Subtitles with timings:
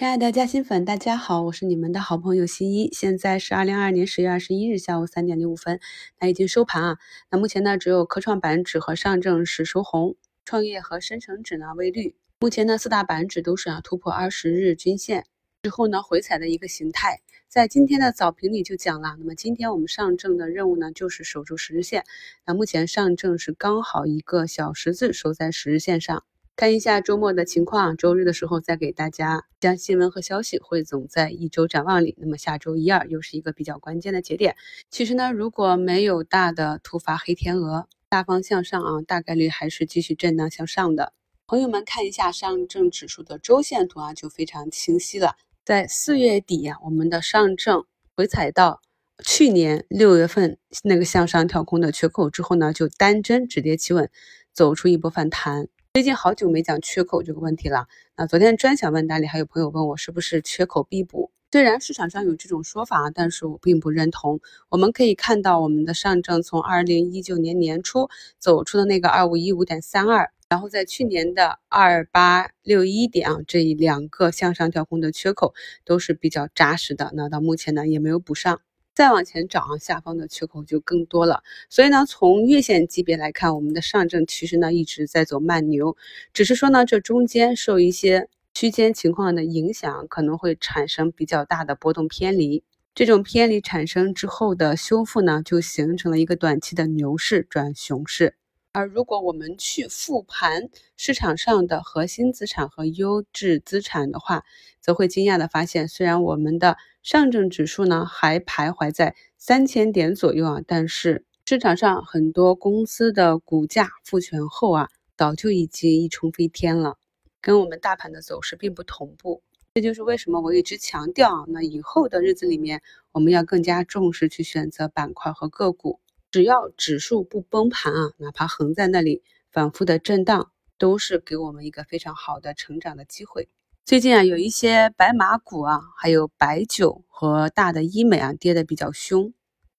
[0.00, 2.88] 亲爱的嘉兴粉，大家好，我是你们的好朋友新一。
[2.90, 5.78] 现在是二零二二年十月二十一日下午三点零五分，
[6.18, 6.98] 那已经收盘啊。
[7.30, 10.16] 那目前呢，只有科创板指和上证是收红，
[10.46, 12.16] 创业和深成指呢微绿。
[12.40, 15.26] 目前呢，四大板指都是啊突破二十日均线
[15.64, 17.20] 之后呢回踩的一个形态。
[17.46, 22.06] 在今天的早评里就讲了，那么今天我们上证的任务呢就是守住十日线。
[22.46, 26.24] 那目前上证是刚好一个小十字收在十日线上。
[26.60, 32.14] 看一下周末的情况，周日的时候再给大家将新闻和消息汇总在一周展望里。
[32.18, 34.54] 那么下周一二又是一个比较关键的节点。
[34.90, 41.14] 其实呢，如果没有大的突发黑天鹅，大方向上啊，大概率还是继续震荡向上的。
[41.46, 45.36] 朋友们看一下上证指数的周线图啊，就非常清晰了。
[45.64, 48.82] 在四月底啊，我们的上证回踩到
[49.24, 54.10] 去年六月份那个向上跳空的缺口之后呢，就单针止跌企稳，
[54.52, 55.68] 走出一波反弹。
[55.92, 57.88] 最近好久没讲缺口这个问题了。
[58.16, 61.32] 那昨天专享问答里还有朋友问我是不是缺口必补？
[61.50, 64.40] 虽然市场上有这种说法，但是我并不认同。
[64.68, 77.10] 我们可以看到，我们的上证从二零一九年年初走出的那个二五一五点三二，然后在去年的二八六一点啊，这两个向上跳空的缺口都是比较扎实的。
[77.14, 78.60] 那到目前呢，也没有补上。
[79.00, 81.42] 再往前涨，下方的缺口就更多了。
[81.70, 85.96] 所以呢，从月线级别来看，我们的上证其实呢一直在走慢牛，
[86.34, 92.62] 只是说呢这中间受一些区间情况的影响，可能会产生比较大的波动偏离。
[92.94, 98.34] 这种偏离产生之后的修复呢，就形成了一个短期的牛市转熊市。
[98.72, 104.44] 而如果我们去复盘市场上的核心资产和优质资产的话，
[104.80, 116.96] 则会惊讶的发现，虽然我们的上证指数呢还徘徊在三千点左右啊，但是市场上很多公司的股价复权后啊，早就已经一冲飞天了，
[117.40, 119.42] 跟我们大盘的走势并不同步。
[119.74, 125.98] 这就是为什么我一直强调啊，那以后的日子里面，我们要更加重视去选择板块和个股。
[126.30, 133.48] 只要指数不崩盘啊，哪怕横在那里反复的震荡，都是给我们一个非常好的成长的机会。
[133.84, 139.32] 最近啊，有一些白马股啊，还有白酒和大的医美啊，跌的比较凶。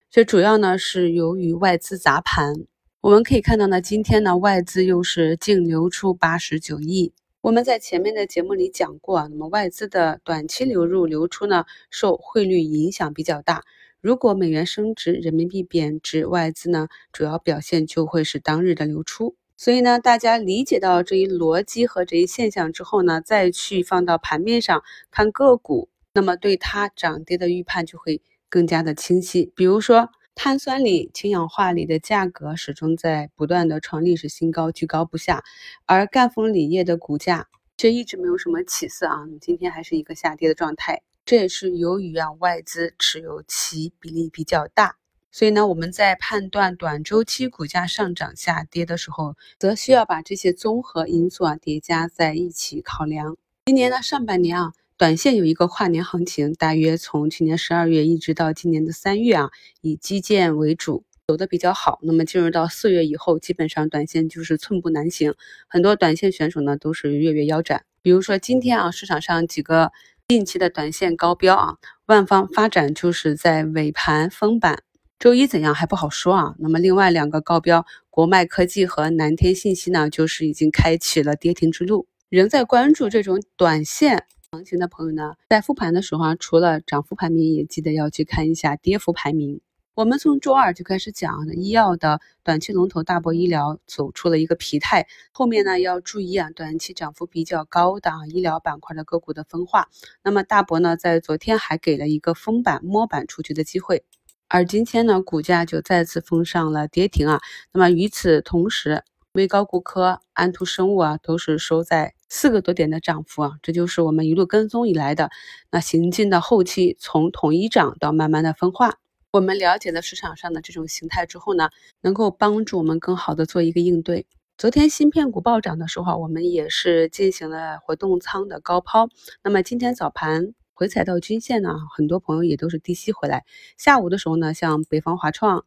[0.10, 2.54] 这主要呢是由于外资砸盘。
[3.00, 7.14] 我们可以看到呢，今天呢外资又是净流出八十九亿。
[7.40, 13.64] 我们在前面的节目里讲过啊，那么外资的短期流入流出呢，受汇率影响比较大。
[14.02, 19.36] 如果美元升值，人民币贬值，外资呢主要表现就会是当日的流出。
[19.56, 29.54] 所以呢，大家理解到这一逻辑和这一现象之后呢，再去放到盘面上看个股，那么对它涨跌的预判就会更加的清晰。
[29.56, 35.44] 比如说，碳酸锂、氢氧化锂的价格始终在不断的创历史新高，居高不下，
[35.86, 37.48] 而赣锋锂业的股价
[37.78, 41.04] 却一直没有什么起色啊，今天还是一个下跌的状态。
[41.24, 44.98] 这也是由于啊外资持有其比例比较大，
[45.32, 53.38] 所以呢我们在判断短周期股价上涨下跌的时候，则需要把这些综合因素啊叠加在一起考量。
[53.68, 62.00] 今年的上半年啊，短线有一个跨年行情，大约从去年十二月一直到今年的三月啊，以基建为主走的比较好。
[62.02, 65.36] 那么进入到四月以后，基本上短线就是寸步难行，
[65.68, 67.86] 很多短线选手呢都是月月腰斩。
[68.02, 69.92] 比如说今天啊，市场上几个。
[70.32, 71.76] 近期的短线高标啊，
[72.06, 74.82] 万方发展就是在尾盘封板，
[75.20, 76.56] 周一怎样还不好说啊。
[76.58, 82.08] 那么另外两个高标，国脉科技和南天信息呢，就是已经开启了跌停之路。
[82.30, 89.60] 仍在关注这种短线行情的朋友呢，在复盘的时候啊，除了涨幅排名，也记得要去看一下跌幅排名。
[89.94, 99.90] 我们从周二就开始讲医药的短期龙头大博医疗走出了一个疲态，后面呢要注意啊，短期涨幅比较高的啊医疗板块的个股的分化。
[100.24, 104.06] 那么大博呢，在昨天还给了一个封板摸板出局的机会，
[104.48, 107.42] 而今天呢，股价就再次封上了跌停啊。
[107.74, 109.04] 那么与此同时，
[109.34, 115.30] 微高骨科、安图生物啊，都是收在四个多点的涨幅啊，这就是我们一路跟踪以来的
[115.70, 118.96] 那行进的后期，从统一涨到慢慢的分化。
[119.34, 121.70] 我们了解了市场上的这种形态之后呢，
[122.02, 124.28] 能够帮助我们更好的做一个应对。
[124.58, 129.08] 昨天芯片股暴涨的时候，我们也是进行了活动仓的高抛。
[129.42, 133.46] 那么今天早盘回踩到均线呢，很多朋友也都是低吸回来。
[133.78, 135.64] 下午的时候呢，像北方华创、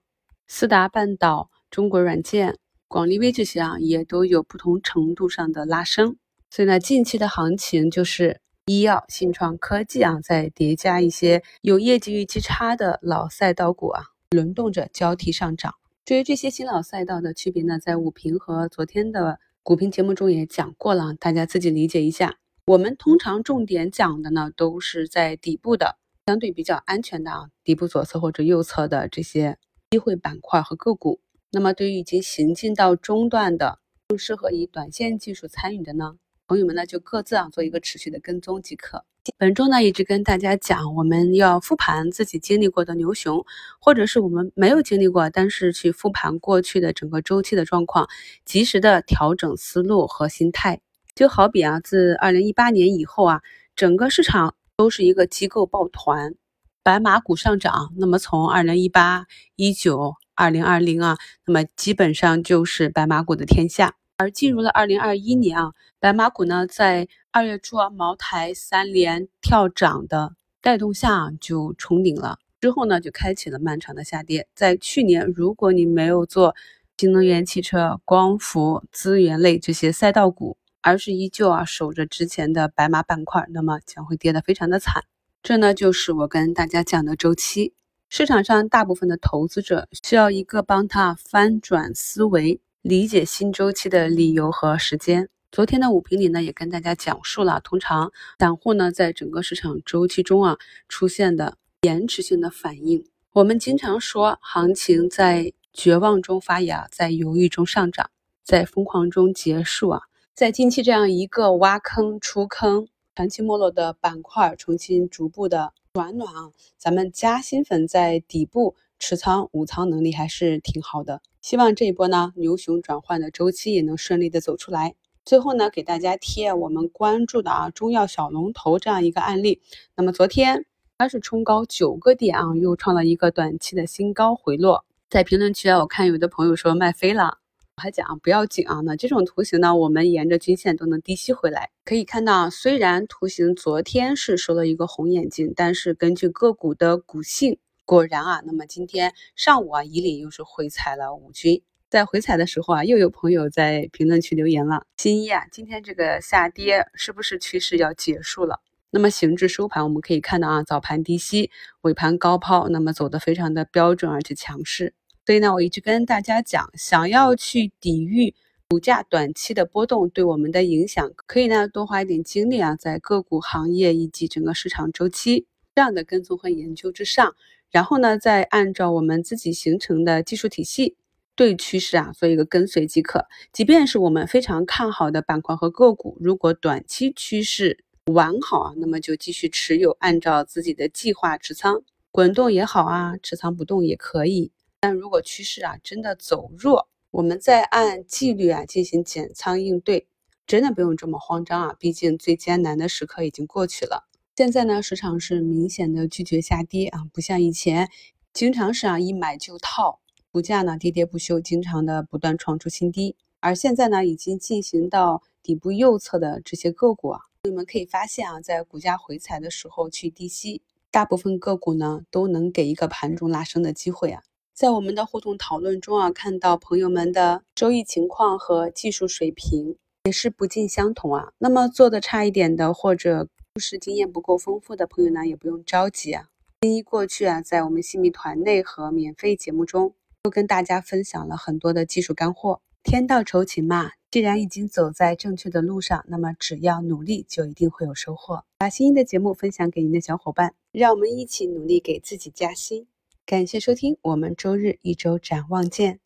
[0.47, 6.19] 思达半岛、中国软件、广利微这些啊，也都有不同程度上的拉升。
[6.51, 8.43] 所以呢，近期的行情就是。
[8.67, 15.75] 医药、信创科技啊，再叠加一些有业绩预期差的老赛道股啊，轮动着交替上涨。
[16.07, 22.39] 至于这些新老赛道的区别呢，在午评和昨天的股评节目中也讲过了，大家自己理解一下。
[22.67, 29.59] 我们通常重点讲的呢，都是在底部的相对比较安全的啊，底部左侧或者右侧的这些
[29.91, 31.21] 机会板块和个股。
[31.53, 33.79] 那么对于已经行进到中段的，
[34.09, 39.05] 更适合以短线技术参与的呢，朋友们呢就各自啊做一个持续的跟踪即可。
[39.39, 43.43] 本周呢一直跟大家讲，我们要复盘自己经历过的牛熊，
[43.81, 48.07] 或者是我们没有经历过，但是去复盘过去的整个周期的状况，
[48.45, 50.81] 及时的调整思路和心态。
[51.15, 53.41] 就好比啊，自二零一八年以后啊，
[53.75, 56.35] 整个市场都是一个机构抱团，
[56.83, 57.95] 白马股上涨。
[57.97, 59.27] 那么从二零一八、
[59.57, 63.95] 一九、二零二零啊，那么基本上就是白马股的天下。
[64.17, 74.47] 而进入了二零二一年啊，白马股呢在二月初啊，茅台三连跳涨的带动下就冲顶了，之后呢就开启了漫长的下跌。
[74.55, 76.55] 在去年，如果你没有做
[76.97, 85.03] 新能源汽车、光伏、资源类这些赛道股，而是依旧啊守着之前的白马板块，那么将会跌得非常的惨。
[85.43, 87.75] 这呢就是我跟大家讲的周期。
[88.09, 92.61] 市场上大部分的投资者需要一个帮他翻转思维。
[92.85, 95.31] 理解新周期的理由和时间。
[95.51, 103.07] 昨天的五评里呢，也跟大家讲述了，通常散户呢在整个市场周期中啊出现的延迟性的反应。
[103.33, 108.11] 我们经常说，行情在绝望中发芽，在犹豫中上涨，
[108.43, 110.03] 在疯狂中结束啊。
[110.35, 118.77] 在近期这样一个挖坑出坑、长期没落的板块重新逐步的转暖啊，咱们加新粉在底部。
[118.99, 124.95] 持仓五仓能力还是挺好的，希望这一波呢牛熊转换的周期也能顺利的走出来。
[125.25, 129.61] 最后呢，给大家贴我们关注的啊中药小龙头这样一个案例。
[129.97, 130.67] 那么昨天
[130.99, 134.85] 它是冲高九个点啊，又创了一个短期的新高回落。
[135.11, 137.39] 在评论区啊，我看有的朋友说卖飞了，
[137.77, 138.81] 我还讲啊不要紧啊。
[138.85, 141.71] 那这种图形呢，我们沿着均线都能低吸回来。
[141.85, 147.59] 可以看到，虽然图形昨天是收了一个红眼睛，但是根据个股的股性。
[147.87, 158.61] 果然啊，那么今天上午啊，以岭又是回踩了五均，在回踩的时候啊，又有朋友在评论区留言了：新一啊，今天这个下跌是不是趋势要结束了？
[158.91, 161.51] 那么行至收盘，我们可以看到啊，早盘低吸，
[161.83, 164.95] 尾盘高抛，那么走的非常的标准而且强势。
[165.27, 168.35] 所以呢，我一直跟大家讲，想要去抵御
[168.69, 177.35] 股价短期的波动对我们的影响，可以呢多花一点精力啊，在个股行业以及整个市场周期这样的跟踪和研究之上。
[177.75, 180.97] 然后呢，再按照我们自己形成的技术体系
[181.35, 183.27] 对趋势啊做一个跟随即可。
[183.53, 187.83] 即便是我们非常看好的板块和个股，如果短期趋势
[188.13, 191.83] 完好啊，那么就继续持有，按照自己的计划持仓，
[192.13, 194.53] 滚动也好啊，持仓不动也可以。
[194.79, 200.07] 但如果趋势啊真的走弱，我们再按纪律啊进行减仓应对，
[200.47, 204.07] 真的不用这么慌张啊，毕竟最艰难的时刻已经过去了。
[204.37, 207.89] 现在呢，市场是明显的拒绝下跌啊，不像以前，
[208.33, 210.01] 经常是啊一买就套，
[210.33, 213.15] 股价呢跌跌不休，经常的不断创出新低。
[213.39, 224.23] 而现在呢，已经进行到底部右侧的这些个股啊，你们可以发现啊，在股价回踩的时候去低吸，大部分个股呢都能给一个盘中拉升的机会啊。
[224.53, 229.77] 在我们的互动讨论中啊，看到朋友们的收益情况和技术水平
[230.07, 231.29] 也是不尽相同啊。
[231.39, 233.29] 那么做的差一点的或者。
[233.57, 236.29] 故事经验不够丰富的朋友呢，也不用着急啊。
[236.63, 239.95] 新一过去啊，在我们新米团内和免费节目中，
[240.25, 242.61] 都跟大家分享了很多的技术干货。
[242.83, 248.43] 天道酬勤嘛，既然已经走在正确的路上，那么只要努力，就一定会有收获。
[248.59, 252.89] 把新一的节目分享给您的小伙伴，让我们一起努力给自己加薪。
[253.25, 256.01] 感谢收听，我们周日一周展望见。